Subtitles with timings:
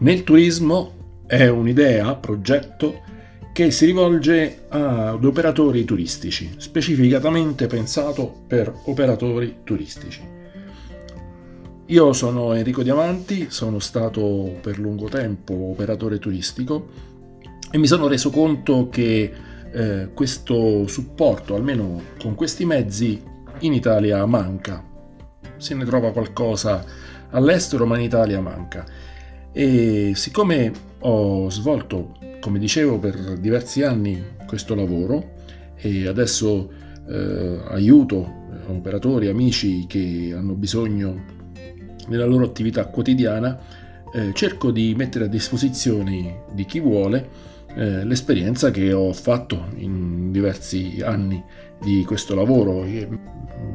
[0.00, 3.00] Nel turismo è un'idea, progetto,
[3.52, 10.20] che si rivolge ad operatori turistici, specificatamente pensato per operatori turistici.
[11.86, 16.86] Io sono Enrico Diamanti, sono stato per lungo tempo operatore turistico
[17.68, 19.32] e mi sono reso conto che
[19.72, 23.20] eh, questo supporto, almeno con questi mezzi,
[23.60, 24.84] in Italia manca.
[25.56, 26.84] Se ne trova qualcosa
[27.30, 28.86] all'estero, ma in Italia manca.
[29.58, 35.32] E siccome ho svolto, come dicevo, per diversi anni questo lavoro
[35.74, 36.70] e adesso
[37.08, 41.24] eh, aiuto operatori, amici che hanno bisogno
[42.06, 43.58] nella loro attività quotidiana,
[44.12, 47.28] eh, cerco di mettere a disposizione di chi vuole
[47.74, 51.42] eh, l'esperienza che ho fatto in diversi anni
[51.82, 53.08] di questo lavoro che,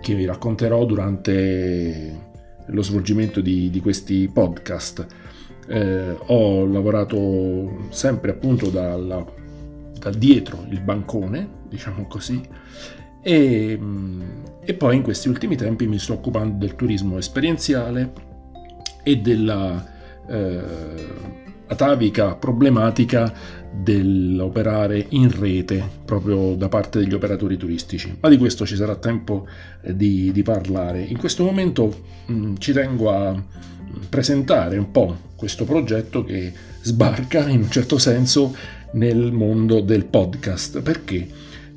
[0.00, 2.18] che vi racconterò durante
[2.64, 5.06] lo svolgimento di, di questi podcast.
[5.68, 9.24] Eh, ho lavorato sempre appunto dalla,
[9.98, 12.40] da dietro il bancone, diciamo così,
[13.20, 13.78] e,
[14.64, 18.12] e, poi in questi ultimi tempi mi sto occupando del turismo esperienziale
[19.02, 19.84] e della
[20.28, 20.62] eh,
[21.66, 23.32] atavica problematica
[23.72, 29.46] dell'operare in rete proprio da parte degli operatori turistici, ma di questo ci sarà tempo
[29.82, 31.02] eh, di, di, parlare.
[31.02, 31.92] In questo momento
[32.26, 33.42] mh, mm, ci tengo a
[34.08, 36.52] presentare un po' questo progetto che
[36.82, 38.54] sbarca in un certo senso
[38.92, 40.80] nel mondo del podcast.
[40.80, 41.28] Perché?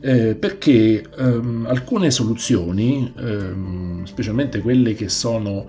[0.02, 5.68] Eh, perché ehm, alcune soluzioni, ehm, specialmente quelle che sono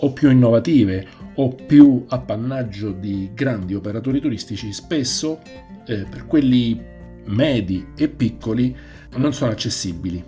[0.00, 5.40] o più innovative o più appannaggio di grandi operatori turistici, spesso
[5.86, 6.80] eh, per quelli
[7.26, 8.74] medi e piccoli
[9.16, 10.24] non sono accessibili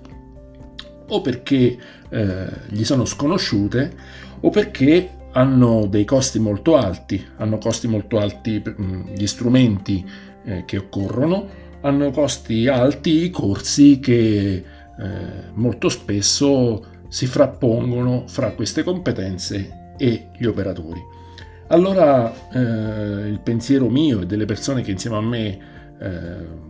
[1.11, 3.93] o perché eh, gli sono sconosciute
[4.41, 10.05] o perché hanno dei costi molto alti, hanno costi molto alti mm, gli strumenti
[10.45, 11.49] eh, che occorrono,
[11.83, 14.65] hanno costi alti i corsi che eh,
[15.55, 21.01] molto spesso si frappongono fra queste competenze e gli operatori.
[21.69, 25.79] Allora eh, il pensiero mio e delle persone che insieme a me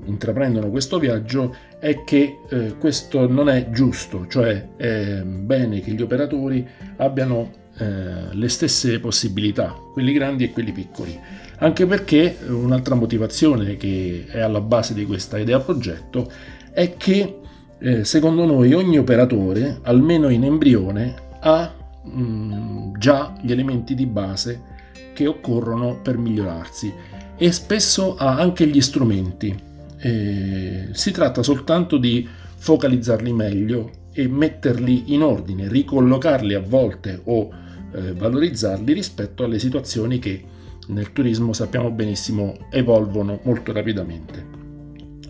[0.06, 2.40] intraprendono questo viaggio è che
[2.80, 9.74] questo non è giusto, cioè è bene che gli operatori abbiano eh, le stesse possibilità,
[9.92, 11.18] quelli grandi e quelli piccoli.
[11.58, 16.30] Anche perché un'altra motivazione che è alla base di questa idea progetto
[16.72, 17.40] è che
[17.78, 24.06] eh, secondo noi ogni operatore, almeno in embrione, ha mh, mm, già gli elementi di
[24.06, 24.68] base
[25.12, 26.92] che occorrono per migliorarsi
[27.36, 29.68] e spesso ha anche gli strumenti.
[29.98, 32.26] Eh, si tratta soltanto di
[32.56, 37.50] focalizzarli meglio e metterli in ordine, ricollocarli a volte o
[37.92, 40.42] eh, valorizzarli rispetto alle situazioni che
[40.88, 44.58] nel turismo sappiamo benissimo evolvono molto rapidamente.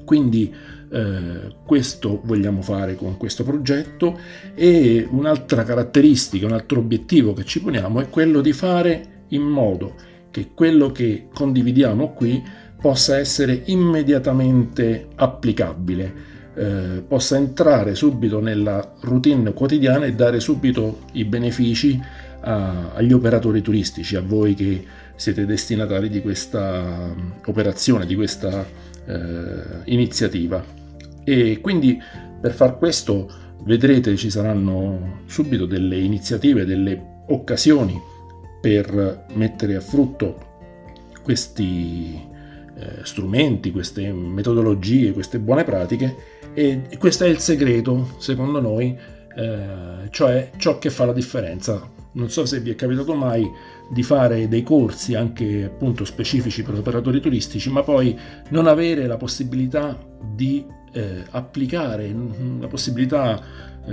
[0.05, 0.53] Quindi
[0.93, 4.19] eh, questo vogliamo fare con questo progetto
[4.55, 9.95] e un'altra caratteristica, un altro obiettivo che ci poniamo è quello di fare in modo
[10.31, 12.43] che quello che condividiamo qui
[12.81, 21.25] possa essere immediatamente applicabile, eh, possa entrare subito nella routine quotidiana e dare subito i
[21.25, 21.99] benefici
[22.41, 24.85] a, agli operatori turistici, a voi che
[25.17, 28.67] siete destinatari di questa mm, operazione, di questa
[29.07, 30.63] eh, iniziativa.
[31.25, 31.99] E quindi
[32.41, 33.31] per far questo
[33.65, 37.99] vedrete ci saranno subito delle iniziative, delle occasioni
[38.61, 40.49] per mettere a frutto
[41.23, 42.29] questi
[42.81, 48.97] eh, strumenti, queste metodologie, queste buone pratiche e questo è il segreto, secondo noi,
[49.37, 53.49] eh, cioè ciò che fa la differenza non so se vi è capitato mai
[53.89, 58.19] di fare dei corsi anche appunto specifici per operatori turistici, ma poi
[58.49, 59.97] non avere la possibilità
[60.35, 62.13] di eh, applicare,
[62.59, 63.41] la possibilità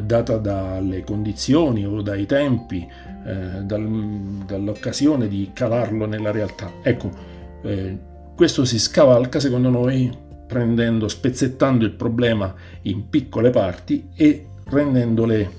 [0.02, 2.88] data dalle condizioni o dai tempi,
[3.26, 3.88] eh, dal,
[4.46, 6.72] dall'occasione di calarlo nella realtà.
[6.82, 7.10] Ecco,
[7.64, 7.98] eh,
[8.38, 12.54] questo si scavalca secondo noi prendendo, spezzettando il problema
[12.84, 15.52] in piccole parti e rendendole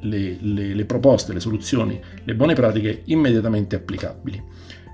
[0.00, 4.42] le, le, le proposte, le soluzioni, le buone pratiche immediatamente applicabili.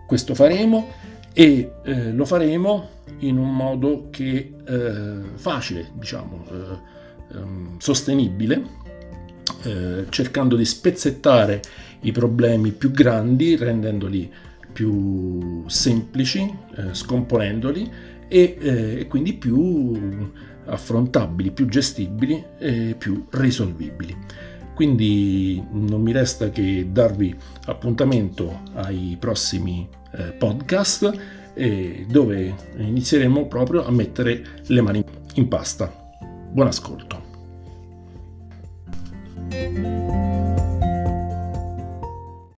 [0.06, 0.92] Questo faremo
[1.32, 2.88] e eh, lo faremo
[3.18, 8.62] in un modo che eh, facile, diciamo, eh, ehm, sostenibile,
[9.64, 11.60] eh, cercando di spezzettare
[12.02, 14.30] i problemi più grandi, rendendoli
[14.74, 17.90] più semplici, eh, scomponendoli
[18.28, 20.32] e, eh, quindi più
[20.66, 24.14] affrontabili, più gestibili e più risolvibili.
[24.74, 27.34] Quindi non mi resta che darvi
[27.66, 35.04] appuntamento ai prossimi eh, podcast eh, dove inizieremo proprio a mettere le mani
[35.34, 35.92] in pasta.
[36.50, 37.22] Buon ascolto.